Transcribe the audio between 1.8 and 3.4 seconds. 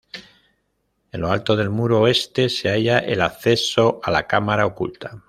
oeste se halla el